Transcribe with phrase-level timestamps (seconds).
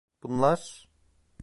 [0.23, 0.89] Bunlar...